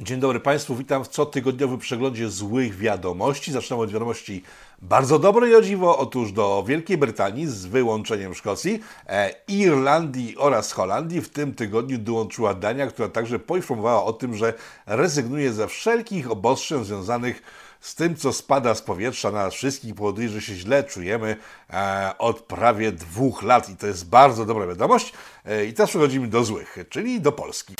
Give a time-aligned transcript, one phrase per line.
[0.00, 3.52] Dzień dobry Państwu, witam w cotygodniowym przeglądzie złych wiadomości.
[3.52, 4.42] Zaczynamy od wiadomości
[4.82, 5.98] bardzo dobrej o dziwo.
[5.98, 12.54] Otóż do Wielkiej Brytanii z wyłączeniem Szkocji, e, Irlandii oraz Holandii w tym tygodniu dołączyła
[12.54, 14.54] Dania, która także poinformowała o tym, że
[14.86, 17.42] rezygnuje ze wszelkich obostrzeń związanych
[17.80, 21.36] z tym, co spada z powietrza na nas wszystkich, powoduje, że się źle czujemy
[21.70, 25.12] e, od prawie dwóch lat i to jest bardzo dobra wiadomość.
[25.44, 27.74] E, I teraz przechodzimy do złych, czyli do Polski.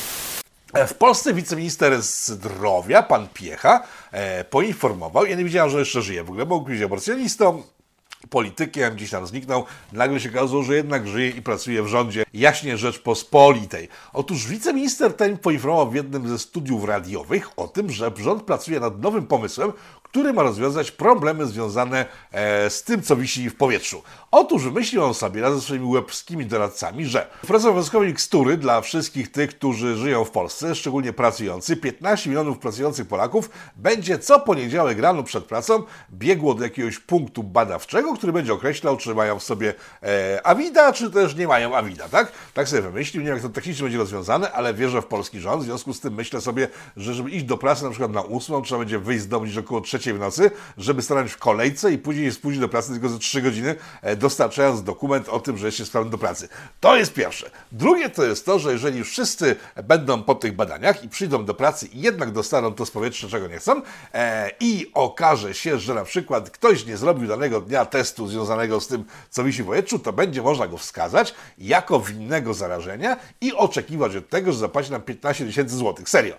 [0.74, 6.30] W Polsce wiceminister zdrowia, pan Piecha, e, poinformował, ja nie wiedziałem, że jeszcze żyje w
[6.30, 7.62] ogóle, bo być aborcjonistą,
[8.30, 9.64] politykiem, gdzieś tam zniknął.
[9.92, 13.88] Nagle się okazało, że jednak żyje i pracuje w rządzie jaśnie Rzeczpospolitej.
[14.12, 19.00] Otóż wiceminister ten poinformował w jednym ze studiów radiowych o tym, że rząd pracuje nad
[19.00, 19.72] nowym pomysłem,
[20.16, 24.02] który ma rozwiązać problemy związane e, z tym, co wisi w powietrzu.
[24.30, 29.32] Otóż wymyślił on sobie razem ze swoimi łebskimi doradcami, że wprowadzą obowiązkowe mikstury dla wszystkich
[29.32, 31.76] tych, którzy żyją w Polsce, szczególnie pracujący.
[31.76, 38.14] 15 milionów pracujących Polaków będzie co poniedziałek rano przed pracą biegło do jakiegoś punktu badawczego,
[38.14, 42.32] który będzie określał, czy mają w sobie e, Avida, czy też nie mają Avida, tak?
[42.54, 43.22] Tak sobie wymyślił.
[43.22, 45.62] Nie wiem, jak to technicznie będzie rozwiązane, ale wierzę w polski rząd.
[45.62, 48.62] W związku z tym myślę sobie, że żeby iść do pracy na przykład na ósmą,
[48.62, 51.98] trzeba będzie wyjść z domu gdzieś około trzeciej w nocy, żeby stanąć w kolejce i
[51.98, 55.78] później spóźnić do pracy tylko za 3 godziny, e, dostarczając dokument o tym, że jest
[55.78, 56.48] się sprawny do pracy.
[56.80, 57.50] To jest pierwsze.
[57.72, 61.86] Drugie to jest to, że jeżeli wszyscy będą po tych badaniach i przyjdą do pracy
[61.86, 63.82] i jednak dostaną to z powietrza, czego nie chcą,
[64.14, 68.86] e, i okaże się, że na przykład ktoś nie zrobił danego dnia testu związanego z
[68.86, 74.16] tym, co wisi w powietrzu, to będzie można go wskazać jako winnego zarażenia i oczekiwać
[74.16, 76.08] od tego, że zapłaci nam 15 tysięcy złotych.
[76.08, 76.34] Serio.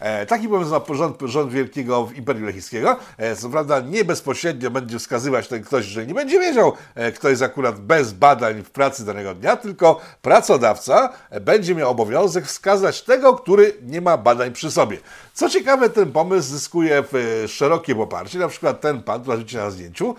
[0.00, 2.96] E, taki pomysł ma rząd, rząd Wielkiego Imperium Lechickiego.
[3.18, 7.28] E, co prawda nie bezpośrednio będzie wskazywać ten ktoś, że nie będzie wiedział, e, kto
[7.28, 13.34] jest akurat bez badań w pracy danego dnia, tylko pracodawca będzie miał obowiązek wskazać tego,
[13.34, 14.98] który nie ma badań przy sobie.
[15.34, 17.04] Co ciekawe, ten pomysł zyskuje
[17.48, 18.38] szerokie poparcie.
[18.38, 20.14] Na przykład ten pan, który na zdjęciu,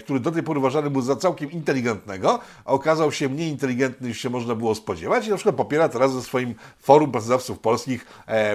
[0.00, 4.30] który do tej pory uważany był za całkiem inteligentnego, okazał się mniej inteligentny niż się
[4.30, 8.06] można było spodziewać i na przykład popiera teraz ze swoim forum pracodawców polskich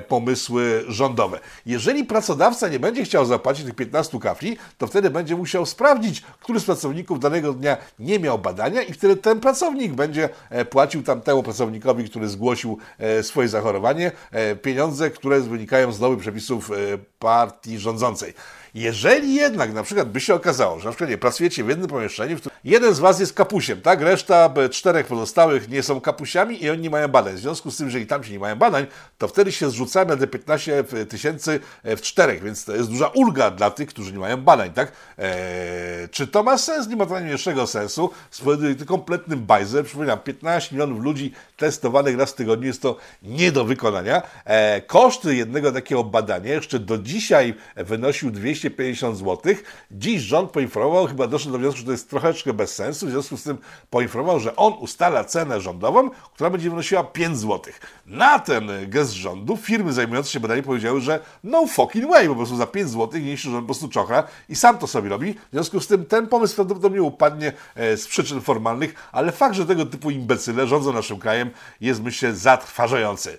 [0.07, 1.39] pomysły rządowe.
[1.65, 6.59] Jeżeli pracodawca nie będzie chciał zapłacić tych 15 kafli, to wtedy będzie musiał sprawdzić, który
[6.59, 11.43] z pracowników danego dnia nie miał badania i wtedy ten pracownik będzie e, płacił tamtemu
[11.43, 16.71] pracownikowi, który zgłosił e, swoje zachorowanie, e, pieniądze, które wynikają z nowych przepisów
[17.19, 18.33] partii rządzącej.
[18.73, 22.37] Jeżeli jednak na przykład by się okazało, że na przykład nie, pracujecie w jednym pomieszczeniu,
[22.37, 24.01] w którym jeden z Was jest kapusiem, tak?
[24.01, 27.35] Reszta czterech pozostałych nie są kapusiami i oni nie mają badań.
[27.35, 28.85] W związku z tym, jeżeli tam się nie mają badań,
[29.17, 33.51] to wtedy się zrzucamy na te 15 tysięcy w czterech, więc to jest duża ulga
[33.51, 34.91] dla tych, którzy nie mają badań, tak?
[35.17, 36.87] Eee, czy to ma sens?
[36.87, 38.09] Nie ma to najmniejszego sensu.
[38.31, 39.85] Spowoduje to kompletny bajzer.
[39.85, 44.21] Przypominam, 15 milionów ludzi testowanych raz w tygodniu jest to nie do wykonania.
[44.45, 49.55] Eee, koszty jednego takiego badania jeszcze do dzisiaj wynosił 200 250 zł.
[49.91, 53.37] Dziś rząd poinformował, chyba doszedł do wniosku, że to jest troszeczkę bez sensu, w związku
[53.37, 53.57] z tym
[53.89, 57.73] poinformował, że on ustala cenę rządową, która będzie wynosiła 5 zł.
[58.05, 62.55] Na ten gest rządu firmy zajmujące się badaniem powiedziały, że no fucking way, po prostu
[62.55, 65.33] za 5 zł niniejszy rząd po prostu czochra i sam to sobie robi.
[65.33, 69.65] W związku z tym ten pomysł prawdopodobnie upadnie e, z przyczyn formalnych, ale fakt, że
[69.65, 71.49] tego typu imbecyle rządzą naszym krajem
[71.81, 73.37] jest myślę zatrważający.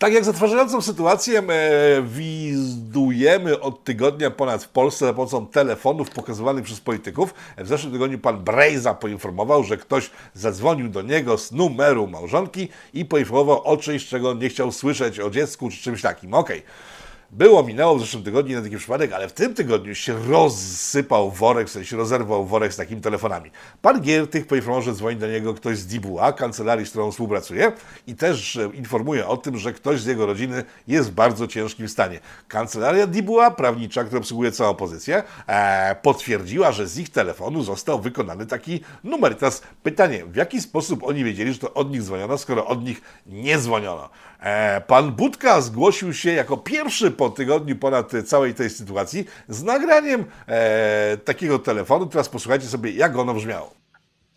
[0.00, 6.64] Tak jak zatrważającą sytuację e, wizdujemy od tygodnia ponad w Polsce za pomocą telefonów pokazywanych
[6.64, 7.34] przez polityków.
[7.58, 13.04] W zeszłym tygodniu pan Brejza poinformował, że ktoś zadzwonił do niego z numeru małżonki i
[13.04, 16.34] poinformował o czymś, czego nie chciał słyszeć o dziecku czy czymś takim.
[16.34, 16.58] Okej.
[16.58, 16.99] Okay.
[17.32, 21.68] Było, minęło w zeszłym tygodniu na taki przypadek, ale w tym tygodniu się rozsypał worek,
[21.68, 23.50] w sensie rozerwał worek z takimi telefonami.
[23.82, 27.72] Pan Giertych poinformował, że dzwoni do niego ktoś z DIBUA, kancelarii, z którą współpracuje
[28.06, 32.20] i też informuje o tym, że ktoś z jego rodziny jest w bardzo ciężkim stanie.
[32.48, 38.46] Kancelaria DIBUA, prawnicza, która obsługuje całą opozycję, e, potwierdziła, że z ich telefonu został wykonany
[38.46, 39.32] taki numer.
[39.32, 42.84] I teraz pytanie, w jaki sposób oni wiedzieli, że to od nich dzwoniono, skoro od
[42.84, 44.08] nich nie dzwoniono?
[44.40, 50.24] E, pan Budka zgłosił się jako pierwszy po tygodniu ponad całej tej sytuacji z nagraniem
[50.46, 52.06] e, takiego telefonu.
[52.06, 53.74] Teraz posłuchajcie sobie, jak ono brzmiało.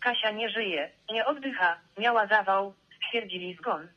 [0.00, 3.88] Kasia nie żyje, nie oddycha, miała zawał, stwierdzili zgon.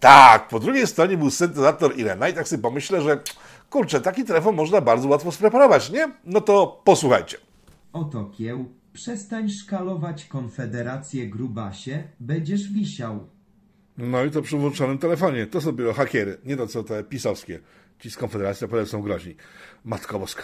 [0.00, 3.18] Tak, po drugiej stronie był syntezator Irena i tak sobie pomyślę, że
[3.70, 6.08] kurczę, taki telefon można bardzo łatwo spreparować, nie?
[6.24, 7.36] No to posłuchajcie.
[7.92, 13.28] Oto kieł, przestań szkalować Konfederację grubasie, będziesz wisiał.
[13.98, 15.46] No i to przy włączonym telefonie.
[15.46, 17.60] To są dopiero hakiery, nie to co te pisowskie.
[18.04, 19.36] Ci z Konfederacji naprawdę są groźni.
[19.84, 20.42] Matko Boska.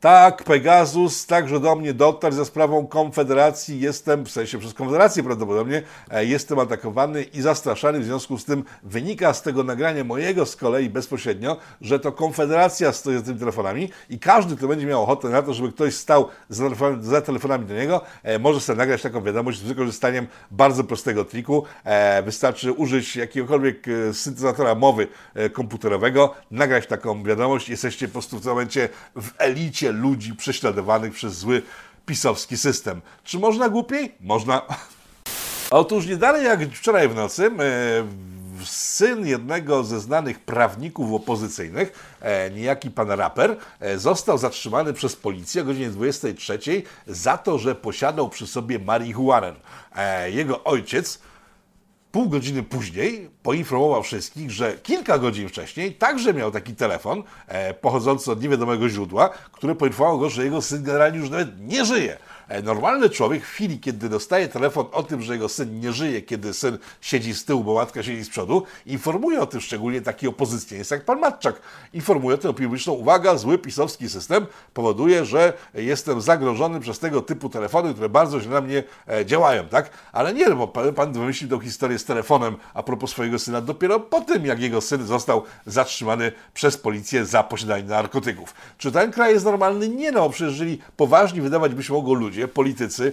[0.00, 3.80] Tak, Pegasus także do mnie dotarł za sprawą Konfederacji.
[3.80, 8.00] Jestem, w sensie przez Konfederację prawdopodobnie, e, jestem atakowany i zastraszany.
[8.00, 12.92] W związku z tym wynika z tego nagrania mojego z kolei bezpośrednio, że to Konfederacja
[12.92, 16.28] stoi za tymi telefonami i każdy, kto będzie miał ochotę na to, żeby ktoś stał
[16.48, 20.84] za telefonami, za telefonami do niego, e, może sobie nagrać taką wiadomość z wykorzystaniem bardzo
[20.84, 21.64] prostego triku.
[21.84, 25.08] E, wystarczy użyć jakiegokolwiek syntezatora mowy
[25.52, 27.68] komputerowego, nagrać taką wiadomość.
[27.68, 31.62] Jesteście po prostu w tym momencie w elicie ludzi prześladowanych przez zły
[32.06, 33.00] pisowski system.
[33.24, 34.14] Czy można głupiej?
[34.20, 34.62] Można.
[35.70, 37.50] Otóż nie dalej jak wczoraj w nocy e,
[38.64, 45.62] syn jednego ze znanych prawników opozycyjnych, e, niejaki pan raper, e, został zatrzymany przez policję
[45.62, 49.54] o godzinie 23 za to, że posiadał przy sobie marihuanę.
[50.26, 51.20] Jego ojciec
[52.18, 58.32] pół godziny później poinformował wszystkich, że kilka godzin wcześniej także miał taki telefon e, pochodzący
[58.32, 62.18] od niewiadomego źródła, który poinformował go, że jego syn generalnie już nawet nie żyje.
[62.48, 66.22] E, normalny człowiek w chwili, kiedy dostaje telefon o tym, że jego syn nie żyje,
[66.22, 70.28] kiedy syn siedzi z tyłu, bo matka siedzi z przodu, informuje o tym szczególnie taki
[70.28, 71.60] opozycjoniст jak pan Matczak.
[71.92, 77.22] Informuje o tym opinię publiczną, uwaga, zły pisowski system powoduje, że jestem zagrożony przez tego
[77.22, 79.90] typu telefony, które bardzo źle na mnie e, działają, tak?
[80.12, 84.00] Ale nie, bo pan, pan wymyślił tą historię z telefonem a propos swojego syna dopiero
[84.00, 88.54] po tym, jak jego syn został zatrzymany przez policję za posiadanie narkotyków.
[88.78, 89.88] Czy ten kraj jest normalny?
[89.88, 93.12] Nie no, przecież jeżeli poważni wydawać by się mogło ludzie, ludzie, politycy,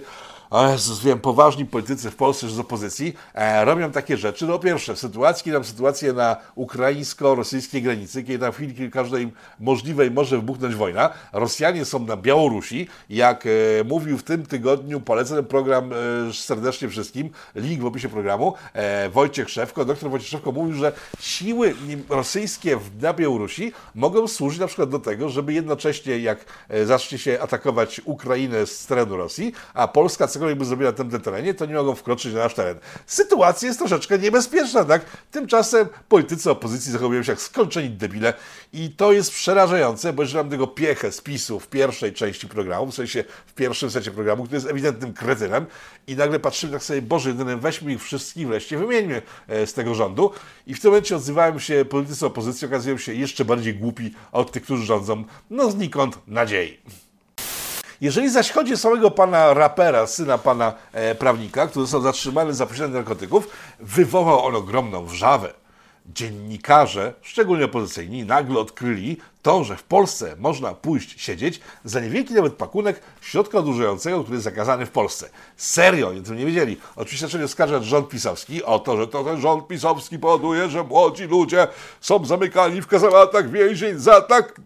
[0.52, 4.46] Jezus, wiem, poważni politycy w Polsce z opozycji e, robią takie rzeczy.
[4.46, 10.36] No pierwsze, w sytuacji, sytuację na ukraińsko-rosyjskiej granicy, kiedy tam w chwili, każdej możliwej może
[10.36, 12.88] wybuchnąć wojna, Rosjanie są na Białorusi.
[13.10, 13.50] Jak e,
[13.84, 15.96] mówił w tym tygodniu, polecę ten program e,
[16.32, 21.74] serdecznie wszystkim, link w opisie programu, e, Wojciech Szewko, doktor Wojciech Szewko mówił, że siły
[22.08, 26.38] rosyjskie na Białorusi mogą służyć na przykład do tego, żeby jednocześnie jak
[26.68, 31.20] e, zacznie się atakować Ukrainę z terenu Rosji, a Polska cokolwiek by zrobili na tym
[31.20, 32.78] terenie, to nie mogą wkroczyć na nasz teren.
[33.06, 35.04] Sytuacja jest troszeczkę niebezpieczna, tak?
[35.30, 38.34] Tymczasem politycy opozycji zachowują się jak skończeni debile
[38.72, 42.86] i to jest przerażające, bo jeżeli mam tego piechę z PiSu w pierwszej części programu,
[42.86, 45.66] w sensie w pierwszym secie programu, który jest ewidentnym kretynem
[46.06, 49.94] i nagle patrzymy tak sobie, Boże, jedynym weźmy ich wszystkich wreszcie, wymieńmy e, z tego
[49.94, 50.30] rządu
[50.66, 54.62] i w tym momencie odzywają się politycy opozycji, okazują się jeszcze bardziej głupi od tych,
[54.62, 57.05] którzy rządzą, no znikąd nadziei.
[58.00, 62.66] Jeżeli zaś chodzi o samego pana rapera, syna pana e, prawnika, który został zatrzymany za
[62.66, 63.48] posiadanie narkotyków,
[63.80, 65.52] wywołał on ogromną wrzawę.
[66.14, 72.54] Dziennikarze, szczególnie opozycyjni, nagle odkryli to, że w Polsce można pójść siedzieć za niewielki nawet
[72.54, 75.28] pakunek środka odurzającego, który jest zakazany w Polsce.
[75.56, 76.76] Serio, oni tym nie wiedzieli.
[76.96, 81.24] Oczywiście zaczęli oskarżać rząd pisowski o to, że to ten rząd pisowski powoduje, że młodzi
[81.24, 81.68] ludzie
[82.00, 84.60] są zamykani w kazamatach więzień za tak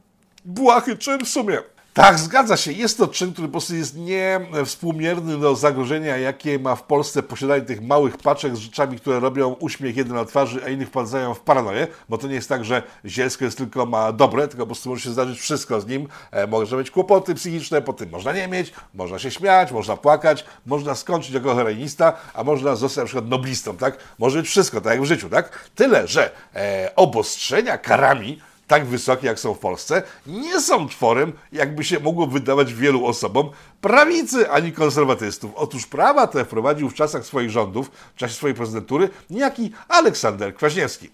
[0.44, 1.58] błahy czyn w sumie.
[1.94, 2.72] Tak, zgadza się.
[2.72, 7.62] Jest to czyn, który po prostu jest niewspółmierny do zagrożenia, jakie ma w Polsce posiadanie
[7.62, 11.40] tych małych paczek z rzeczami, które robią uśmiech jeden na twarzy, a innych wpadzają w
[11.40, 14.88] paranoję, bo to nie jest tak, że zielsko jest tylko ma dobre, tylko po prostu
[14.88, 16.08] może się zdarzyć wszystko z nim.
[16.30, 20.44] E, może mieć kłopoty psychiczne, po tym można nie mieć, można się śmiać, można płakać,
[20.66, 23.98] można skończyć jako heroinista, a można zostać na przykład noblistą, tak?
[24.18, 25.70] Może być wszystko, tak jak w życiu, tak?
[25.74, 28.40] Tyle, że e, obostrzenia karami
[28.70, 33.50] tak wysokie, jak są w Polsce, nie są tworem, jakby się mogło wydawać wielu osobom,
[33.80, 35.50] prawicy ani konserwatystów.
[35.54, 41.10] Otóż prawa te wprowadził w czasach swoich rządów, w czasie swojej prezydentury, niejaki Aleksander Kwaśniewski.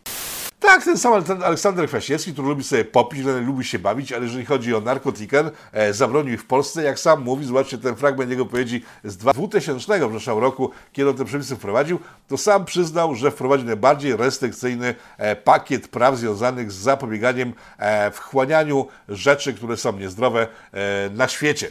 [0.61, 4.75] Tak, ten sam Aleksander Kwaśniewski, który lubi sobie popić, lubi się bawić, ale jeżeli chodzi
[4.75, 9.17] o narkotykę, e, zabronił w Polsce, jak sam mówi, zobaczcie ten fragment jego wypowiedzi z
[9.17, 14.95] 2000 zeszłego roku, kiedy on te przepisy wprowadził, to sam przyznał, że wprowadził najbardziej restrykcyjny
[15.19, 21.71] e, pakiet praw związanych z zapobieganiem e, wchłanianiu rzeczy, które są niezdrowe e, na świecie.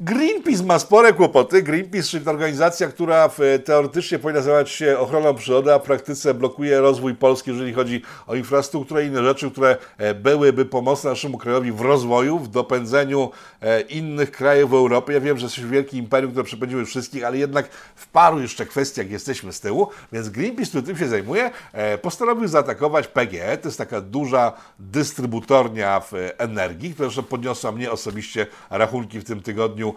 [0.00, 1.62] Greenpeace ma spore kłopoty.
[1.62, 3.30] Greenpeace, czyli organizacja, która
[3.64, 8.34] teoretycznie powinna zajmować się ochroną przyrody, a w praktyce blokuje rozwój Polski, jeżeli chodzi o
[8.34, 13.80] infrastrukturę i inne rzeczy, które e, byłyby pomocne naszemu krajowi w rozwoju, w dopędzeniu e,
[13.80, 15.12] innych krajów w Europie.
[15.12, 19.10] Ja wiem, że jesteśmy wielkim imperium, które przepędziły wszystkich, ale jednak w paru jeszcze kwestiach
[19.10, 23.56] jesteśmy z tyłu, więc Greenpeace, który tym się zajmuje, e, postanowił zaatakować PGE.
[23.56, 26.02] To jest taka duża dystrybutornia
[26.38, 29.87] energii, która podniosła mnie osobiście rachunki w tym tygodniu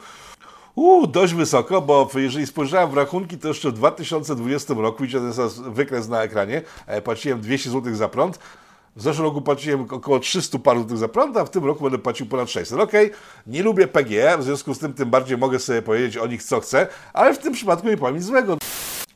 [0.75, 5.61] Uuu, dość wysoko, bo jeżeli spojrzałem w rachunki, to jeszcze w 2020 roku, widzicie, jest
[5.61, 8.39] wykres na ekranie, e, płaciłem 200 zł za prąd.
[8.95, 11.97] W zeszłym roku płaciłem około 300 paru złotych za prąd, a w tym roku będę
[11.97, 12.79] płacił ponad 600.
[12.79, 13.17] Okej, okay,
[13.47, 16.59] nie lubię PGE, w związku z tym tym bardziej mogę sobie powiedzieć o nich co
[16.59, 18.57] chcę, ale w tym przypadku nie powiem nic złego.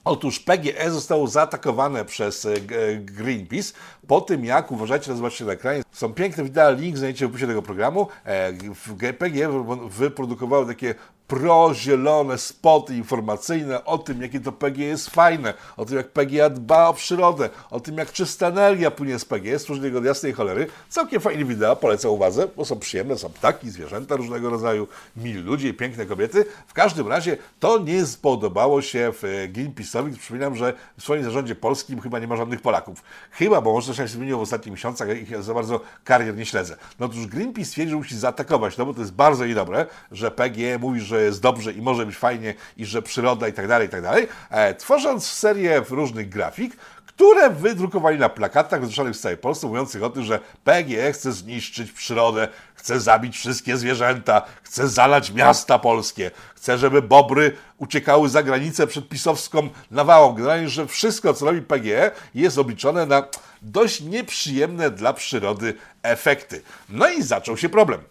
[0.05, 2.55] Otóż PGE zostało zaatakowane przez e, e,
[2.97, 3.73] Greenpeace
[4.07, 7.61] po tym, jak, uważajcie, zobaczcie na ekranie, są piękne wideo, link znajdziecie w opisie tego
[7.61, 8.07] programu.
[8.25, 10.95] E, PGE wy- wyprodukowało takie
[11.27, 16.87] prozielone spoty informacyjne o tym, jakie to PGE jest fajne, o tym, jak PGE dba
[16.87, 20.67] o przyrodę, o tym, jak czysta energia płynie z PGE, stworzyli go od jasnej cholery.
[20.89, 25.69] Całkiem fajne wideo, polecam uwadze, bo są przyjemne, są ptaki, zwierzęta różnego rodzaju, mili ludzie
[25.69, 26.45] i piękne kobiety.
[26.67, 30.17] W każdym razie to nie spodobało się w Greenpeace'owi.
[30.17, 33.03] Przypominam, że w swoim zarządzie polskim chyba nie ma żadnych Polaków.
[33.31, 36.77] Chyba, bo może się zmieniło w ostatnich miesiącach, ja ich za bardzo karier nie śledzę.
[36.99, 40.79] No otóż Greenpeace stwierdził, że musi zaatakować, no bo to jest bardzo niedobre, że PGE
[40.79, 43.91] mówi, że jest dobrze i może być fajnie i że przyroda i tak dalej, i
[43.91, 46.77] tak dalej, e, tworząc serię różnych grafik,
[47.15, 51.91] które wydrukowali na plakatach rozwieszanych w całej Polsce, mówiących o tym, że PGE chce zniszczyć
[51.91, 58.87] przyrodę, chce zabić wszystkie zwierzęta, chce zalać miasta polskie, chce, żeby bobry uciekały za granicę
[58.87, 60.33] przed pisowską nawałą.
[60.33, 63.23] Generalnie, że wszystko, co robi PGE, jest obliczone na
[63.61, 66.61] dość nieprzyjemne dla przyrody efekty.
[66.89, 68.01] No i zaczął się problem.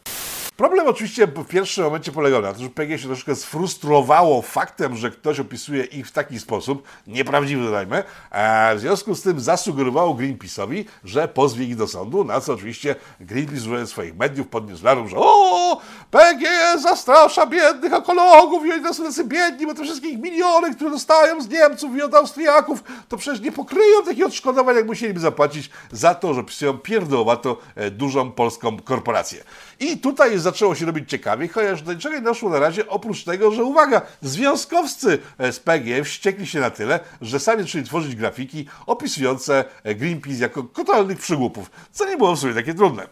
[0.56, 5.10] Problem oczywiście w pierwszym momencie polegał na tym, że PG się troszkę sfrustrowało faktem, że
[5.10, 10.84] ktoś opisuje ich w taki sposób, nieprawdziwy dodajmy, a w związku z tym zasugerowało Greenpeace'owi,
[11.04, 15.16] że pozwie ich do sądu, na co oczywiście Greenpeace używając swoich mediów podniósł larum, że
[15.18, 15.80] o,
[16.10, 20.90] PG zastrasza biednych ekologów i oni są tacy biedni, bo te wszystkie ich miliony, które
[20.90, 25.70] dostają z Niemców i od Austriaków, to przecież nie pokryją takich odszkodowań, jak musieliby zapłacić
[25.92, 29.44] za to, że pisują pierdołowato e, dużą polską korporację.
[29.80, 33.50] I tutaj zaczęło się robić ciekawie, chociaż do niczego nie doszło na razie, oprócz tego,
[33.50, 38.66] że uwaga, związkowcy e, z PGE wściekli się na tyle, że sami zaczęli tworzyć grafiki
[38.86, 43.06] opisujące e, Greenpeace jako totalnych przygłupów, co nie było w sumie takie trudne.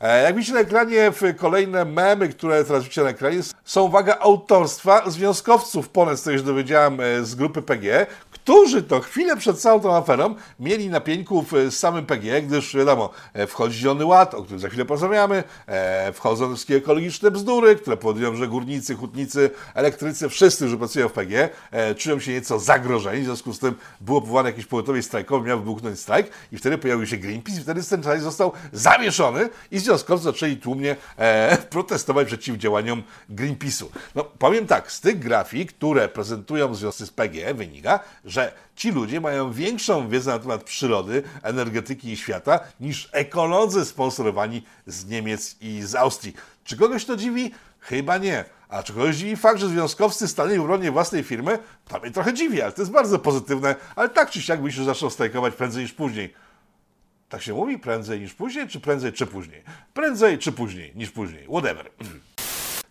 [0.00, 5.10] E, Jak widzicie na ekranie, kolejne memy, które teraz widzicie na ekranie, są, uwaga, autorstwa
[5.10, 8.06] związkowców, ponad z tego się dowiedziałem e, z grupy PGE,
[8.44, 13.10] którzy to chwilę przed całą tą aferą mieli na pieńku z samym PGE, gdyż wiadomo,
[13.32, 17.96] e, wchodzi Zielony Ład, o którym za chwilę porozmawiamy, e, wchodzą wszystkie ekologiczne bzdury, które
[17.96, 21.48] powodują, że górnicy, hutnicy, elektrycy, wszyscy, którzy pracują w PGE,
[21.96, 26.00] czują się nieco zagrożeni, w związku z tym było powołane jakieś pogotowie strajkowe, miał wybuchnąć
[26.00, 30.56] strajk i wtedy pojawił się Greenpeace i wtedy ten strajk został zawieszony i związkowcy zaczęli
[30.56, 33.84] tłumnie e, protestować przeciw działaniom Greenpeace'u.
[34.14, 38.33] No powiem tak, z tych grafik, które prezentują związki z PGE wynika, że
[38.76, 45.06] ci ludzie mają większą wiedzę na temat przyrody, energetyki i świata niż ekolodzy sponsorowani z
[45.06, 46.34] Niemiec i z Austrii.
[46.64, 47.50] Czy kogoś to dziwi?
[47.80, 48.44] Chyba nie.
[48.68, 51.58] A czy kogoś dziwi fakt, że związkowcy stanęli w obronie własnej firmy?
[51.88, 54.84] To mnie trochę dziwi, ale to jest bardzo pozytywne, ale tak czy siak myślę, że
[54.84, 56.34] zaczną strajkować prędzej niż później.
[57.28, 57.78] Tak się mówi?
[57.78, 59.62] Prędzej niż później, czy prędzej czy później?
[59.94, 61.46] Prędzej czy później niż później.
[61.46, 61.90] Whatever.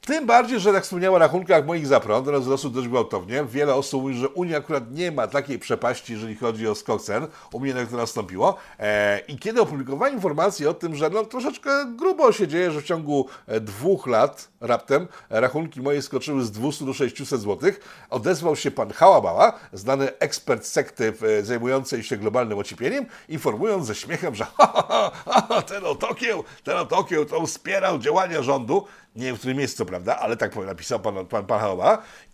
[0.06, 3.46] Tym bardziej, że jak wspomniałem o rachunkach moich za prąd, one wzrosły dość gwałtownie.
[3.46, 7.28] Wiele osób mówi, że Unia akurat nie ma takiej przepaści, jeżeli chodzi o skok cen.
[7.52, 8.56] U mnie to nastąpiło.
[8.80, 12.84] E, I kiedy opublikowałem informację o tym, że no, troszeczkę grubo się dzieje, że w
[12.84, 17.72] ciągu e, dwóch lat raptem rachunki moje skoczyły z 200 do 600 zł,
[18.10, 24.36] odezwał się pan Hałabała, znany ekspert sekty e, zajmującej się globalnym ociepieniem, informując ze śmiechem,
[24.36, 28.86] że ha, ha, ha, ten otokieł, ten otokieł to wspierał działania rządu.
[29.16, 31.78] Nie wiem, w którym miejscu, prawda, ale tak napisał pan, pan, pan.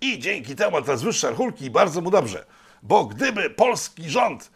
[0.01, 2.45] I dzięki temu teraz wyższe rachunki bardzo mu dobrze.
[2.83, 4.51] Bo gdyby polski rząd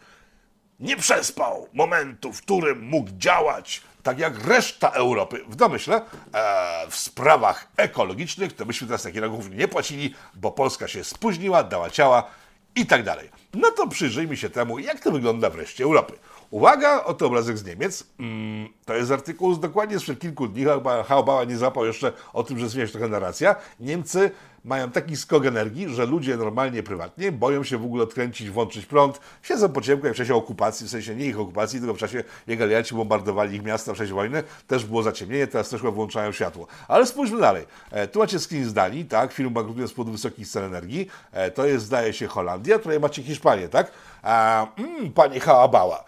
[0.80, 6.96] nie przespał momentu, w którym mógł działać tak jak reszta Europy w domyśle e, w
[6.96, 12.30] sprawach ekologicznych, to byśmy teraz takich rachunków nie płacili, bo Polska się spóźniła, dała ciała
[12.76, 13.30] i tak dalej.
[13.54, 16.12] No to przyjrzyjmy się temu, jak to wygląda w reszcie Europy.
[16.50, 18.04] Uwaga, oto obrazek z Niemiec.
[18.20, 20.64] Mm, to jest artykuł z dokładnie sprzed kilku dni.
[21.06, 23.56] Haubała nie zapał jeszcze o tym, że zmienia się trochę narracja.
[23.80, 24.30] Niemcy
[24.64, 29.20] mają taki skok energii, że ludzie normalnie, prywatnie boją się w ogóle odkręcić, włączyć prąd.
[29.42, 32.60] Siedzą po ciemku w czasie okupacji, w sensie nie ich okupacji, tylko w czasie jak
[32.60, 34.42] alianci bombardowali ich miasta w czasie wojny.
[34.66, 36.66] Też było zaciemnienie, teraz też włączają światło.
[36.88, 37.64] Ale spójrzmy dalej.
[37.90, 39.32] E, tu macie screen z Danii, tak?
[39.32, 41.08] Film bankrutuje z powodu wysokich cen energii.
[41.32, 42.78] E, to jest, zdaje się, Holandia.
[42.78, 43.90] Tutaj macie Hiszpanię, tak?
[44.22, 46.04] A, mm, pani Haabała.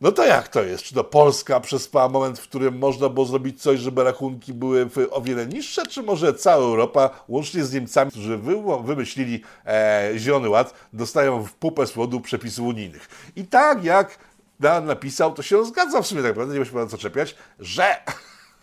[0.00, 0.84] No to jak to jest?
[0.84, 5.20] Czy to Polska przespała moment, w którym można było zrobić coś, żeby rachunki były o
[5.20, 10.74] wiele niższe, czy może cała Europa, łącznie z Niemcami, którzy wy, wymyślili e, Zielony Ład,
[10.92, 13.32] dostają w pupę słodu przepisów unijnych.
[13.36, 14.18] I tak jak
[14.60, 17.96] Dan napisał, to się zgadza w sumie tak naprawdę, nie ma się co czepiać, że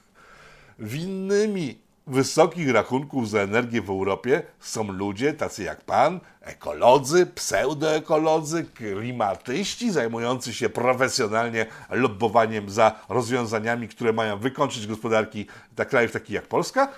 [0.79, 9.91] winnymi wysokich rachunków za energię w Europie są ludzie tacy jak pan, ekolodzy, pseudoekolodzy, klimatyści
[9.91, 15.45] zajmujący się profesjonalnie lobbowaniem za rozwiązaniami, które mają wykończyć gospodarki
[15.75, 16.91] dla krajów takich jak Polska.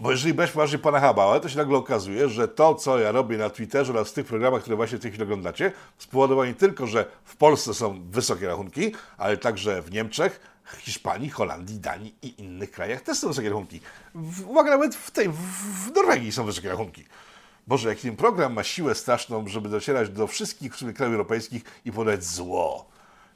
[0.00, 3.38] Bo jeżeli brać poważnie pana Habała, to się nagle okazuje, że to, co ja robię
[3.38, 6.86] na Twitterze oraz w tych programach, które właśnie w tej chwili oglądacie, spowodowało nie tylko,
[6.86, 10.40] że w Polsce są wysokie rachunki, ale także w Niemczech,
[10.78, 13.80] Hiszpanii, Holandii, Danii i innych krajach też są wysokie rachunki.
[14.14, 17.04] W, uwaga, nawet w tej, w, Norwegii są wysokie rachunki.
[17.66, 22.24] Boże, jaki ten program ma siłę straszną, żeby docierać do wszystkich krajów europejskich i podać
[22.24, 22.88] zło.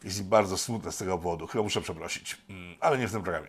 [0.05, 1.47] Jest mi bardzo smutne z tego powodu.
[1.47, 2.37] Chyba muszę przeprosić.
[2.49, 3.49] Mm, Ale nie w tym programie.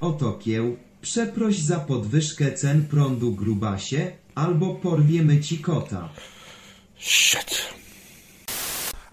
[0.00, 6.08] Oto kieł, przeproś za podwyżkę cen prądu grubasie, albo porwiemy ci kota.
[6.98, 7.75] Shit.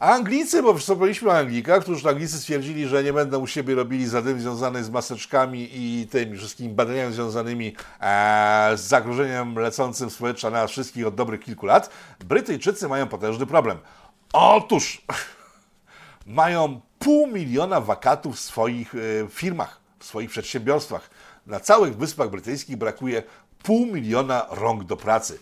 [0.04, 4.40] Anglicy, bo wspomnieliśmy o Anglikach, którzy Anglicy stwierdzili, że nie będą u siebie robili zadań
[4.40, 10.20] związanych z maseczkami i tymi wszystkimi badaniami związanymi e, z zagrożeniem lecącym z
[10.52, 11.90] na wszystkich od dobrych kilku lat.
[12.26, 13.78] Brytyjczycy mają potężny problem.
[14.34, 15.06] Otóż
[16.26, 21.10] mają pół miliona wakatów w swoich e, firmach, w swoich przedsiębiorstwach.
[21.48, 23.24] Na całych Wyspach Brytyjskich brakuje
[23.64, 25.40] pół miliona rąk do pracy.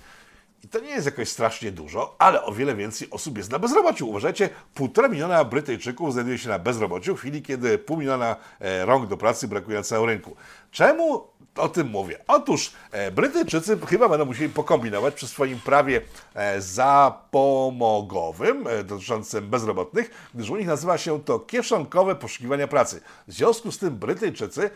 [0.64, 4.10] I to nie jest jakoś strasznie dużo, ale o wiele więcej osób jest na bezrobociu.
[4.10, 9.10] Uważajcie, półtora miliona Brytyjczyków znajduje się na bezrobociu w chwili, kiedy pół miliona e, rąk
[9.10, 10.36] do pracy brakuje na całym rynku.
[10.72, 12.18] Czemu o tym mówię?
[12.28, 16.02] Otóż e, Brytyjczycy chyba będą musieli pokombinować przy swoim prawie
[16.34, 23.02] e, zapomogowym dotyczącym bezrobotnych, gdyż u nich nazywa się to kieszonkowe poszukiwania pracy.
[23.28, 24.70] W związku z tym Brytyjczycy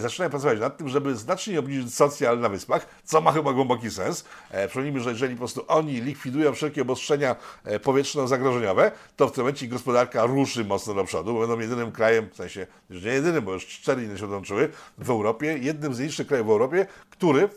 [0.00, 4.24] zaczynają pracować nad tym, żeby znacznie obniżyć socjal na wyspach, co ma chyba głęboki sens.
[4.66, 9.68] Przypomnijmy, że jeżeli po prostu oni likwidują wszelkie obostrzenia e, powietrzno-zagrożeniowe, to w tym momencie
[9.68, 13.52] gospodarka ruszy mocno do przodu, bo będą jedynym krajem, w sensie, że nie jedynym, bo
[13.52, 14.68] już cztery inne się dołączyły,
[14.98, 17.48] w Europie, jednym z nielicznych krajów w Europie, który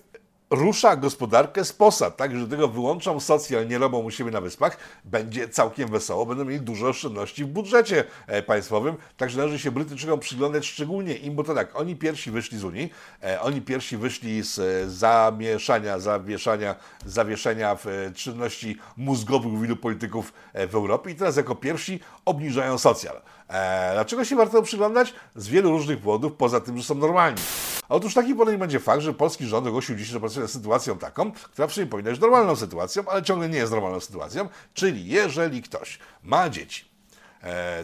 [0.51, 4.77] rusza gospodarkę z posad, tak, że tego wyłączą socjal, nie robią u siebie na wyspach,
[5.05, 10.19] będzie całkiem wesoło, będą mieli dużo oszczędności w budżecie e, państwowym, także należy się Brytyjczykom
[10.19, 12.93] przyglądać szczególnie im, bo to tak, oni pierwsi wyszli z Unii,
[13.23, 20.75] e, oni pierwsi wyszli z e, zamieszania, zawieszania, zawieszenia w czynności mózgowych wielu polityków w
[20.75, 21.11] Europie.
[21.11, 23.21] I teraz jako pierwsi obniżają socjal.
[23.51, 25.13] E, dlaczego się warto przyglądać?
[25.35, 27.41] Z wielu różnych powodów, poza tym, że są normalni.
[27.89, 31.31] Otóż taki powodem będzie fakt, że polski rząd ogłosił dziś, że pracuje nad sytuacją taką,
[31.31, 35.61] która w sumie powinna być normalną sytuacją, ale ciągle nie jest normalną sytuacją, czyli jeżeli
[35.61, 36.90] ktoś ma dzieci,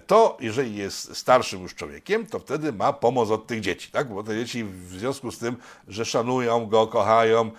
[0.08, 4.14] to jeżeli jest starszym już człowiekiem, to wtedy ma pomoc od tych dzieci, tak?
[4.14, 7.52] Bo te dzieci w związku z tym, że szanują go, kochają,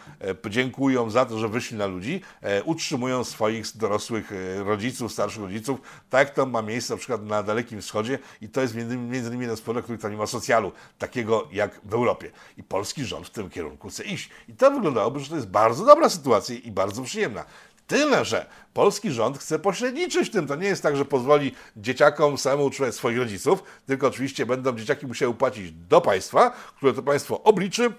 [0.47, 5.43] e, dziękują za to, że wyszli na ludzi, e, utrzymują swoich dorosłych e, rodziców, starszych
[5.43, 9.41] rodziców, tak to ma miejsce na przykład na Dalekim Wschodzie i to jest między innymi
[9.41, 12.31] jeden z powodów, który tam nie ma socjalu, takiego jak w Europie.
[12.57, 14.31] I polski rząd w tym kierunku chce iść.
[14.49, 17.45] I to wyglądałoby, że to jest bardzo dobra sytuacja i bardzo przyjemna.
[17.89, 20.47] Tyle, że polski rząd chce pośredniczyć w tym.
[20.47, 25.07] To nie jest tak, że pozwoli dzieciakom samemu utrzymać swoich rodziców, tylko oczywiście będą dzieciaki
[25.07, 27.93] musiały płacić do państwa, które to państwo obliczy,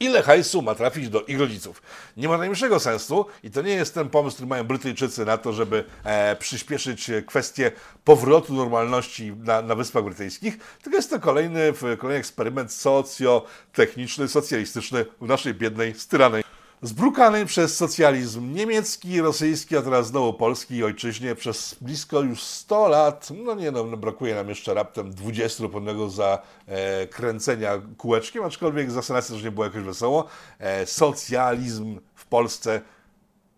[0.00, 1.82] ile hajsu ma trafić do ich rodziców.
[2.16, 5.52] Nie ma najmniejszego sensu i to nie jest ten pomysł, który mają Brytyjczycy na to,
[5.52, 7.72] żeby e, przyspieszyć kwestię
[8.04, 15.26] powrotu normalności na, na Wyspach Brytyjskich, tylko jest to kolejny, kolejny eksperyment socjotechniczny, socjalistyczny w
[15.26, 16.42] naszej biednej, styranej
[16.84, 22.88] Zbrukanej przez socjalizm niemiecki, rosyjski, a teraz znowu polski i ojczyźnie przez blisko już 100
[22.88, 27.06] lat, no nie no, no brakuje nam jeszcze raptem 20 pewnego za e,
[27.96, 30.28] kółeczkiem, aczkolwiek za senację też nie było jakoś wesoło.
[30.58, 32.80] E, socjalizm w Polsce,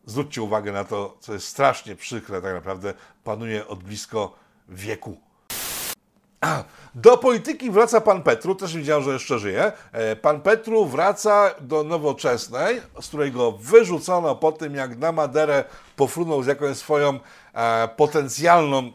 [0.06, 4.36] zwróćcie uwagę na to, co jest strasznie przykre tak naprawdę, panuje od blisko
[4.68, 5.23] wieku.
[6.94, 9.72] Do polityki wraca pan Petru, też widziałem, że jeszcze żyje.
[9.92, 15.64] E, Pan Petru wraca do nowoczesnej, z której go wyrzucono po tym, jak na Maderę
[15.96, 17.18] pofrunął z jakąś swoją
[17.54, 18.92] e, potencjalną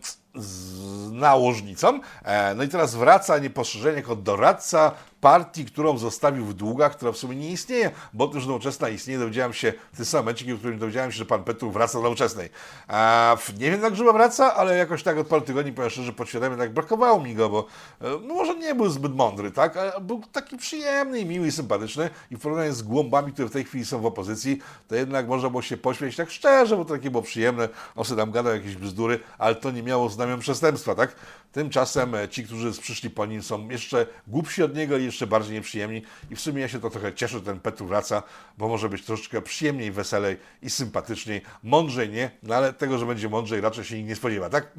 [1.12, 1.99] nałożnicą.
[2.23, 7.17] E, no i teraz wraca niepostrzeżenie jako doradca partii, którą zostawił w długach, która w
[7.17, 9.19] sumie nie istnieje, bo otóż nowoczesna istnieje.
[9.19, 12.03] Dowiedziałem się w tym samym momencie, w którym dowiedziałem się, że pan Petru wraca do
[12.03, 12.49] nowoczesnej.
[12.88, 16.58] A nie wiem, jak grzyba wraca, ale jakoś tak od paru tygodni, powiem szczerze, podświadomie
[16.58, 17.65] tak brakowało mi go, bo
[18.01, 19.77] e, no może nie był zbyt mądry, tak?
[19.77, 23.63] Ale był taki przyjemny miły i sympatyczny i w porównaniu z głąbami, które w tej
[23.63, 27.12] chwili są w opozycji, to jednak można było się pośmiać tak szczerze, bo to takie
[27.12, 27.69] było przyjemne.
[27.95, 31.15] On sobie tam gadał jakieś bzdury, ale to nie miało znamion przestępstwa, tak?
[31.51, 35.53] Tymczasem e, ci, którzy przyszli po nim są jeszcze głupsi od niego i jeszcze bardziej
[35.53, 38.23] nieprzyjemni i w sumie ja się to trochę cieszę, że ten Petru wraca,
[38.57, 41.41] bo może być troszeczkę przyjemniej, weselej i sympatyczniej.
[41.63, 44.71] Mądrzej nie, no ale tego, że będzie mądrzej raczej się nikt nie spodziewa, tak?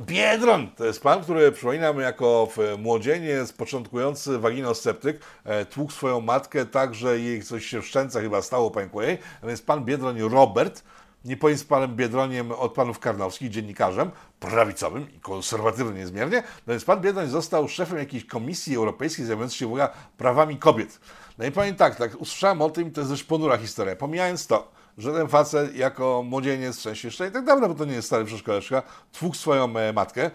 [0.00, 6.94] Biedron to jest pan, który przypominam jako młodzieniec, początkujący waginosceptyk, e, tłukł swoją matkę tak,
[6.94, 9.18] że jej coś się w szczęce chyba stało, pękło jej.
[9.42, 10.84] A więc pan Biedroń Robert,
[11.24, 16.84] nie powiem z panem Biedroniem od panów Karnowskich, dziennikarzem prawicowym i konserwatywnym niezmiernie, no więc
[16.84, 21.00] pan Biedroń został szefem jakiejś komisji europejskiej zajmującej się prawami kobiet.
[21.38, 23.96] No i powiem tak, tak, usłyszałem o tym to jest dość ponura historia.
[23.96, 27.84] Pomijając to, że ten facet jako młodzieniec, w sensie jeszcze i tak dawno, bo to
[27.84, 30.30] nie jest stary przedszkoleczka, tłukł swoją e, matkę,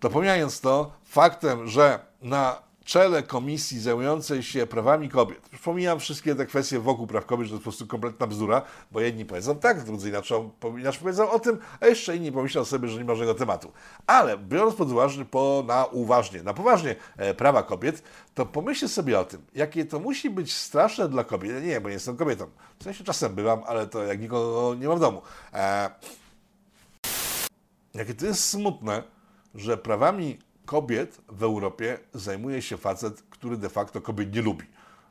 [0.00, 5.48] to pomijając to, faktem, że na czele komisji zajmującej się prawami kobiet.
[5.52, 8.62] Już pomijam wszystkie te kwestie wokół praw kobiet, że to jest po prostu kompletna bzdura,
[8.92, 10.50] bo jedni powiedzą tak, drudzy inaczej,
[11.00, 13.72] powiedzą o tym, a jeszcze inni pomyślą sobie, że nie ma żadnego tematu.
[14.06, 18.02] Ale biorąc pod uwagę, po, na uważnie, na poważnie e, prawa kobiet,
[18.34, 21.64] to pomyślcie sobie o tym, jakie to musi być straszne dla kobiet.
[21.64, 22.46] Nie, bo nie jestem kobietą.
[22.78, 25.22] W sensie czasem bywam, ale to jak nikogo nie ma w domu.
[25.52, 25.90] E,
[27.94, 29.02] jakie to jest smutne,
[29.54, 34.66] że prawami kobiet w Europie zajmuje się facet, który de facto kobiet nie lubi,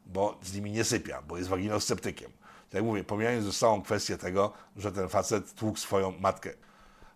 [0.05, 2.31] bo z nimi nie sypia, bo jest waginosceptykiem.
[2.69, 6.49] Tak jak mówię, pomijając już całą kwestię tego, że ten facet tłukł swoją matkę.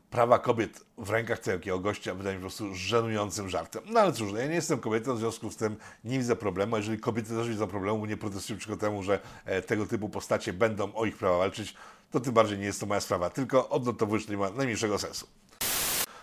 [0.09, 3.83] Prawa kobiet w rękach takiego gościa wydaje mi się po prostu żenującym żartem.
[3.85, 6.77] No ale cóż, no ja nie jestem kobietą, w związku z tym nie widzę problemu.
[6.77, 10.93] Jeżeli kobiety też widzą problemu, nie protestują przeciwko temu, że e, tego typu postacie będą
[10.93, 11.75] o ich prawa walczyć,
[12.11, 13.29] to tym bardziej nie jest to moja sprawa.
[13.29, 15.27] Tylko odnotowuję, że nie ma najmniejszego sensu.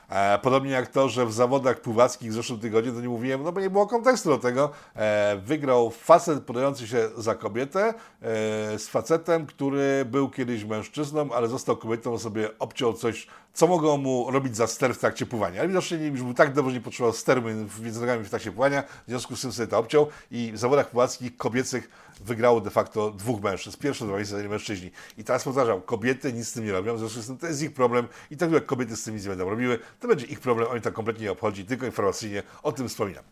[0.08, 3.52] E, podobnie jak to, że w zawodach pływackich w zeszłym tygodniu, to nie mówiłem, no
[3.52, 7.94] bo nie było kontekstu do tego, e, wygrał facet podający się za kobietę e,
[8.78, 14.30] z facetem, który był kiedyś mężczyzną, ale został kobietą, sobie obciął coś, co mogło mu
[14.30, 15.60] robić za ster w trakcie pływania.
[15.60, 17.42] Ale widocznie już był tak dobrze, nie potrzebował steru
[17.82, 20.90] między nogami w trakcie pływania, w związku z tym sobie to obciął i w zawodach
[20.90, 21.90] pływackich kobiecych
[22.20, 23.78] wygrało de facto dwóch mężczyzn.
[23.78, 24.90] Pierwsze dwa miejsca mężczyźni.
[25.18, 27.62] I teraz powtarzam, kobiety nic z tym nie robią, w związku z tym to jest
[27.62, 30.40] ich problem i tak jak kobiety z tym nic nie będą robiły, to będzie ich
[30.40, 33.24] problem, oni tak kompletnie nie obchodzi, tylko informacyjnie o tym wspominam.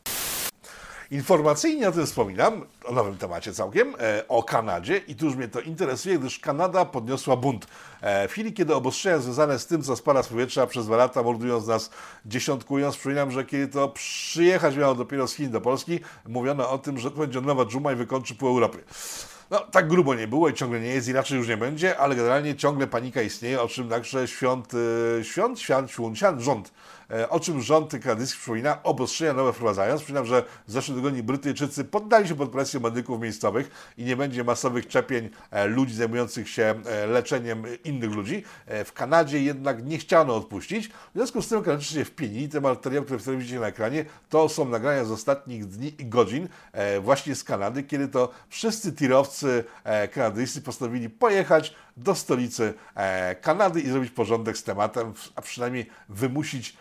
[1.13, 5.49] Informacyjnie o tym wspominam, o nowym temacie całkiem, e, o Kanadzie i tu już mnie
[5.49, 7.67] to interesuje, gdyż Kanada podniosła bunt.
[8.01, 11.23] E, w chwili, kiedy obostrzenia związane z tym, co spada z powietrza przez dwa lata,
[11.23, 11.91] mordując nas,
[12.27, 16.99] dziesiątkując, przypominam, że kiedy to przyjechać miało dopiero z Chin do Polski, mówiono o tym,
[16.99, 18.85] że to będzie nowa dżuma i wykończy pół Europy.
[19.53, 22.17] No, tak grubo nie było i ciągle nie jest i raczej już nie będzie, ale
[22.17, 24.73] generalnie ciągle panika istnieje, o czym także świąt,
[25.21, 26.73] e, świąt, świąt, świąt, świąt rząd
[27.29, 30.03] o czym rząd kanadyjski przypomina, obostrzenia nowe wprowadzając.
[30.03, 34.45] Przypominam, że w zeszłym tygodniu Brytyjczycy poddali się pod presję medyków miejscowych i nie będzie
[34.45, 38.45] masowych czepień e, ludzi zajmujących się e, leczeniem innych ludzi.
[38.85, 40.89] W Kanadzie jednak nie chciano odpuścić.
[40.89, 42.49] W związku z tym Kanadyjczycy się wpienili.
[42.49, 46.49] Te materiały, które widzicie na ekranie, to są nagrania z ostatnich dni i godzin
[47.01, 49.65] właśnie z Kanady, kiedy to wszyscy tirowcy
[50.15, 52.75] kanadyjscy postanowili pojechać do stolicy
[53.41, 56.77] Kanady i zrobić porządek z tematem, a przynajmniej wymusić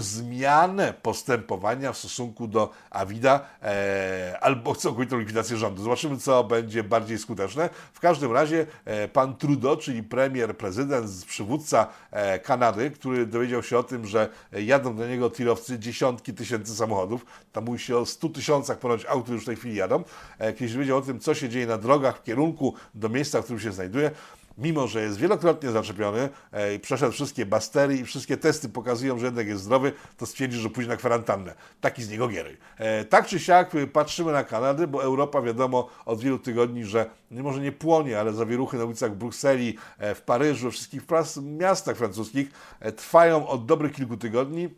[0.00, 5.82] zmianę postępowania w stosunku do Awida e, albo całkowitą likwidację rządu.
[5.82, 7.70] Zobaczymy, co będzie bardziej skuteczne.
[7.92, 13.78] W każdym razie e, pan Trudeau, czyli premier, prezydent, przywódca e, Kanady, który dowiedział się
[13.78, 18.28] o tym, że jadą do niego tirowcy dziesiątki tysięcy samochodów, tam mówi się o 100
[18.28, 20.04] tysiącach ponoć aut, już w tej chwili jadą,
[20.38, 23.44] e, kiedy dowiedział o tym, co się dzieje na drogach w kierunku do miejsca, w
[23.44, 24.10] którym się znajduje,
[24.58, 29.26] mimo że jest wielokrotnie zaczepiony e, i przeszedł wszystkie bastery i wszystkie testy pokazują, że
[29.26, 31.54] jednak jest zdrowy, to stwierdzi, że pójdzie na kwarantannę.
[31.80, 32.56] Taki z niego giery.
[32.76, 37.06] E, tak czy siak e, patrzymy na Kanadę, bo Europa wiadomo od wielu tygodni, że
[37.30, 41.02] może nie płonie, ale zawieruchy na ulicach Brukseli, w Paryżu, we wszystkich
[41.42, 42.50] miastach francuskich
[42.96, 44.68] trwają od dobrych kilku tygodni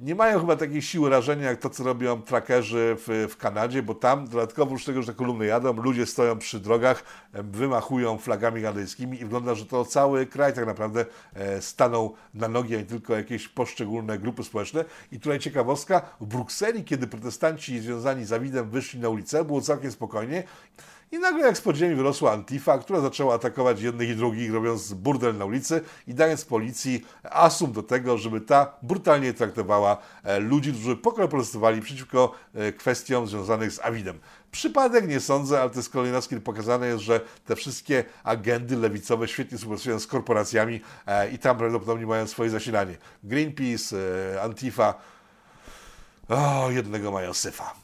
[0.00, 3.94] nie mają chyba takiej siły rażenia, jak to, co robią trackerzy w, w Kanadzie, bo
[3.94, 9.20] tam dodatkowo już tego, że te kolumny jadą, ludzie stoją przy drogach, wymachują flagami kanadyjskimi
[9.20, 13.16] i wygląda, że to cały kraj tak naprawdę e, stanął na nogi, a nie tylko
[13.16, 14.84] jakieś poszczególne grupy społeczne.
[15.12, 19.92] I tutaj ciekawostka, w Brukseli, kiedy protestanci związani z Awidem wyszli na ulicę, było całkiem
[19.92, 20.42] spokojnie
[21.14, 25.36] i nagle jak z podziemi wyrosła Antifa, która zaczęła atakować jednych i drugich, robiąc burdel
[25.36, 30.96] na ulicy i dając policji asum do tego, żeby ta brutalnie traktowała e, ludzi, którzy
[30.96, 34.18] pokoju protestowali przeciwko e, kwestiom związanych z Awidem.
[34.50, 38.76] Przypadek nie sądzę, ale to jest kolejny raz, kiedy pokazane jest, że te wszystkie agendy
[38.76, 42.96] lewicowe świetnie współpracują z korporacjami e, i tam prawdopodobnie mają swoje zasilanie.
[43.24, 43.96] Greenpeace,
[44.42, 44.94] Antifa,
[46.28, 47.74] o, jednego mają syfa.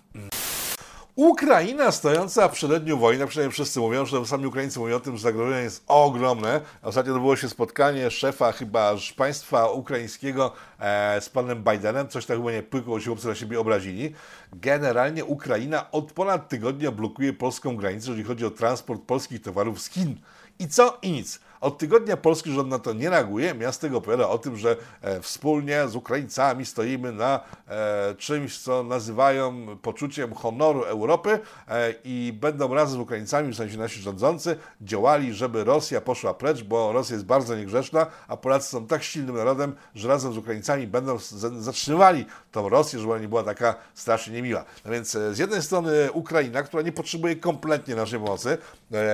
[1.20, 5.22] Ukraina stojąca w przededniu wojny, przynajmniej wszyscy mówią, że sami Ukraińcy mówią o tym, że
[5.22, 6.61] zagrożenie jest ogromne.
[6.83, 12.52] Ostatnio odbyło się spotkanie szefa chyba państwa ukraińskiego e, z panem Bidenem, coś tak chyba
[12.52, 14.14] nie pykło, się chłopcy na siebie obrazili.
[14.52, 19.90] Generalnie Ukraina od ponad tygodnia blokuje polską granicę, jeżeli chodzi o transport polskich towarów z
[19.90, 20.16] Chin.
[20.59, 20.98] I co?
[21.02, 21.40] I nic.
[21.61, 23.55] Od tygodnia polski rząd na to nie reaguje.
[23.55, 29.66] Miasto opowiada o tym, że e, wspólnie z Ukraińcami stoimy na e, czymś, co nazywają
[29.83, 35.64] poczuciem honoru Europy e, i będą razem z Ukraińcami, w sensie nasi rządzący, działali, żeby
[35.64, 40.09] Rosja poszła precz, bo Rosja jest bardzo niegrzeczna, a Polacy są tak silnym narodem, że
[40.09, 41.18] razem z Ukraińcami będą
[41.59, 44.64] zatrzymywali tą Rosję, żeby ona nie była taka strasznie niemiła.
[44.85, 48.59] No więc z jednej strony Ukraina, która nie potrzebuje kompletnie naszej pomocy,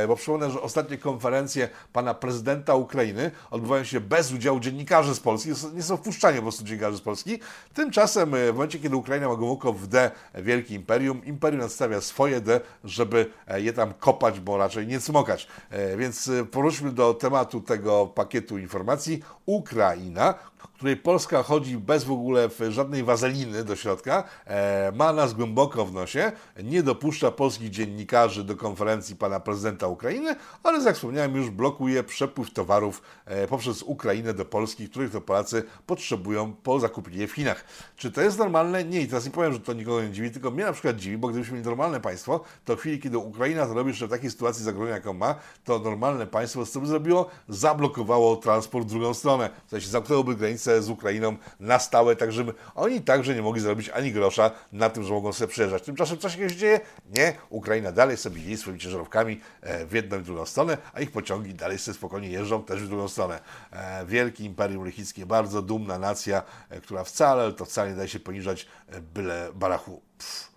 [0.08, 2.35] bo przypomnę, że ostatnie konferencje pana prezydenta
[2.76, 7.00] Ukrainy odbywają się bez udziału dziennikarzy z Polski, nie są wpuszczani po prostu dziennikarzy z
[7.00, 7.38] Polski.
[7.74, 12.40] Tymczasem e, w momencie, kiedy Ukraina ma głęboko w D wielkie imperium, imperium nadstawia swoje
[12.40, 15.48] D, żeby e, je tam kopać, bo raczej nie cmokać.
[15.70, 19.22] E, Więc e, powróćmy do tematu tego pakietu informacji.
[19.46, 20.34] Ukraina,
[20.76, 25.92] której Polska chodzi bez w ogóle żadnej wazeliny do środka, e, ma nas głęboko w
[25.92, 32.02] nosie, nie dopuszcza polskich dziennikarzy do konferencji pana prezydenta Ukrainy oraz, jak wspomniałem, już blokuje
[32.26, 37.32] przepływ towarów e, poprzez Ukrainę do Polski, których to Polacy potrzebują po zakupie je w
[37.32, 37.64] Chinach.
[37.96, 38.84] Czy to jest normalne?
[38.84, 39.00] Nie.
[39.00, 41.28] I teraz nie powiem, że to nikogo nie dziwi, tylko mnie na przykład dziwi, bo
[41.28, 44.64] gdybyśmy mieli normalne państwo, to w chwili, kiedy Ukraina to robi jeszcze w takiej sytuacji
[44.64, 45.34] zagrożenia, jaką ma,
[45.64, 47.30] to normalne państwo co by zrobiło?
[47.48, 49.50] Zablokowało transport w drugą stronę.
[49.66, 53.88] W sensie zamknęłoby granicę z Ukrainą na stałe, tak żeby oni także nie mogli zarobić
[53.88, 55.82] ani grosza na tym, że mogą sobie przyjeżdżać.
[55.82, 56.80] Tymczasem co się dzieje?
[57.16, 57.34] Nie.
[57.50, 61.54] Ukraina dalej sobie jeździ swoimi ciężarówkami e, w jedną i drugą stronę, a ich pociągi
[61.54, 63.40] dalej sobie spokojnie jeżdżą też w drugą stronę.
[63.72, 68.20] E, Wielkie Imperium Lichickie, bardzo dumna nacja, e, która wcale, to wcale nie daje się
[68.20, 70.02] poniżać e, byle barachu.
[70.18, 70.56] Pff.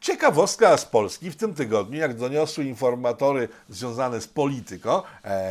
[0.00, 5.02] Ciekawostka z Polski w tym tygodniu, jak doniosły informatory związane z polityką,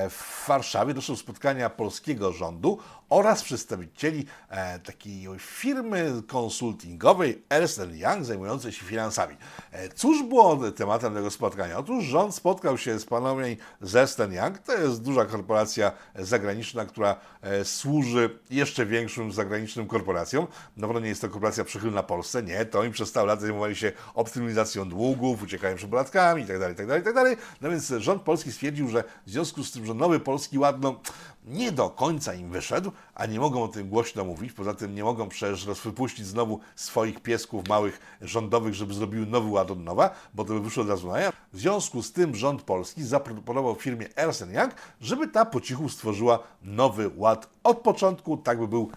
[0.09, 2.79] w Warszawie doszło do spotkania polskiego rządu
[3.11, 9.37] oraz przedstawicieli e, takiej firmy konsultingowej Ernst Young zajmującej się finansami.
[9.71, 11.77] E, cóż było tematem tego spotkania?
[11.77, 17.15] Otóż rząd spotkał się z panami z Ernst Young, to jest duża korporacja zagraniczna, która
[17.41, 20.47] e, służy jeszcze większym zagranicznym korporacjom.
[20.77, 23.91] Na nie jest to korporacja przychylna Polsce, nie, to oni przez stałe lata zajmowali się
[24.13, 27.35] optymalizacją długów, uciekają przed podatkami itd., itd., itd.
[27.61, 31.01] No więc rząd polski stwierdził, że w związku z tym, że nowy polski ład no,
[31.45, 35.03] nie do końca im wyszedł, a nie mogą o tym głośno mówić, poza tym nie
[35.03, 40.45] mogą przecież rozwypuścić znowu swoich piesków małych rządowych, żeby zrobiły nowy ład od nowa, bo
[40.45, 41.35] to by wyszło od razu na jaw.
[41.53, 46.39] W związku z tym rząd polski zaproponował firmie Ernst Young, żeby ta po cichu stworzyła
[46.63, 48.91] nowy ład od początku, tak by był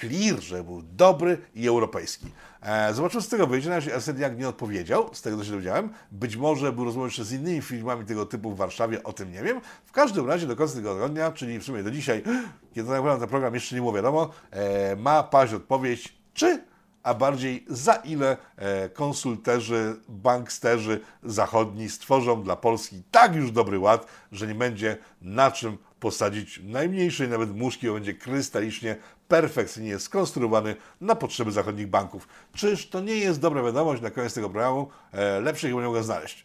[0.00, 2.26] clear, że był dobry i europejski.
[2.62, 3.68] E, zobaczymy, z tego wyjdzie.
[3.68, 5.90] Na razie Young nie odpowiedział, z tego co się dowiedziałem.
[6.12, 9.42] Być może był rozmawiał jeszcze z innymi firmami tego typu w Warszawie, o tym nie
[9.42, 9.60] wiem.
[9.84, 12.22] W każdym razie do końca tego tygodnia, czyli w sumie do dzisiaj,
[12.74, 16.64] kiedy nagrywam ten program, jeszcze nie było wiadomo, e, ma paść odpowiedź, czy
[17.06, 24.06] a bardziej za ile e, konsulterzy, banksterzy zachodni stworzą dla Polski tak już dobry ład,
[24.32, 28.96] że nie będzie na czym posadzić najmniejszej nawet muszki, bo będzie krystalicznie,
[29.28, 32.28] perfekcyjnie skonstruowany na potrzeby zachodnich banków.
[32.54, 34.88] Czyż to nie jest dobra wiadomość na koniec tego programu?
[35.12, 36.44] E, lepszej chyba nie mogę znaleźć.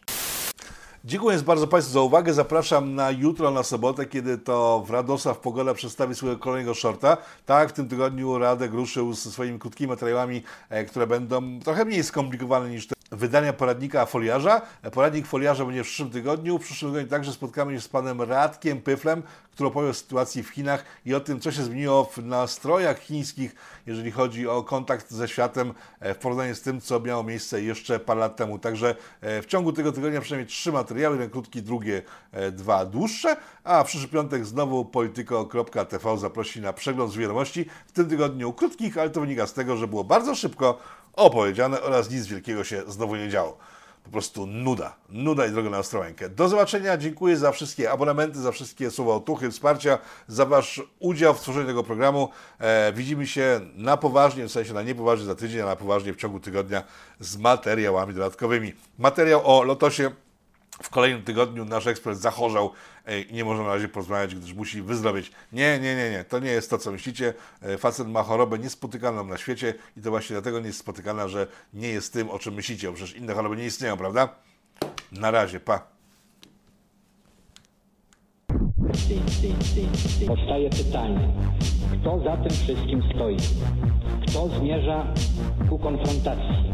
[1.04, 2.34] Dziękuję bardzo Państwu za uwagę.
[2.34, 7.16] Zapraszam na jutro, na sobotę, kiedy to w Radosław Pogoda przedstawi swojego kolejnego shorta.
[7.46, 12.04] Tak, w tym tygodniu Radek ruszył ze swoimi krótkimi materiałami, e, które będą trochę mniej
[12.04, 14.62] skomplikowane niż te wydania poradnika foliarza.
[14.92, 16.58] Poradnik foliarza będzie w przyszłym tygodniu.
[16.58, 19.22] W przyszłym tygodniu także spotkamy się z panem Radkiem Pyflem,
[19.52, 23.54] który opowie o sytuacji w Chinach i o tym, co się zmieniło w nastrojach chińskich,
[23.86, 27.98] jeżeli chodzi o kontakt ze światem e, w porównaniu z tym, co miało miejsce jeszcze
[27.98, 28.58] parę lat temu.
[28.58, 33.36] Także e, w ciągu tego tygodnia przynajmniej trzy materiały, jeden krótki, drugie e, dwa dłuższe,
[33.64, 37.66] a w przyszły piątek znowu polityko.tv zaprosi na przegląd z wiadomości.
[37.86, 40.78] W tym tygodniu krótkich, ale to wynika z tego, że było bardzo szybko
[41.12, 43.58] opowiedziane oraz nic wielkiego się znowu nie działo.
[44.04, 44.96] Po prostu nuda.
[45.08, 46.28] Nuda i droga na Ostrołękę.
[46.28, 46.96] Do zobaczenia.
[46.96, 49.98] Dziękuję za wszystkie abonamenty, za wszystkie słowa otuchy, wsparcia,
[50.28, 52.28] za Wasz udział w tworzeniu tego programu.
[52.58, 56.16] E, widzimy się na poważnie, w sensie na niepoważnie za tydzień, a na poważnie w
[56.16, 56.82] ciągu tygodnia
[57.20, 58.72] z materiałami dodatkowymi.
[58.98, 60.10] Materiał o Lotosie
[60.82, 62.72] w kolejnym tygodniu nasz ekspert zachorzał
[63.06, 65.32] e, i nie może na razie porozmawiać, gdyż musi wyzdrowieć.
[65.52, 67.34] Nie, nie, nie, nie, to nie jest to, co myślicie.
[67.62, 71.46] E, Facet ma chorobę niespotykaną na świecie i to właśnie dlatego nie jest spotykana, że
[71.74, 74.28] nie jest tym, o czym myślicie, bo przecież inne choroby nie istnieją, prawda?
[75.12, 75.86] Na razie, pa.
[80.26, 81.28] Powstaje pytanie,
[81.92, 83.36] kto za tym wszystkim stoi?
[84.28, 85.14] Kto zmierza
[85.68, 86.72] ku konfrontacji,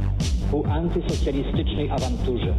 [0.50, 2.58] ku antysocjalistycznej awanturze?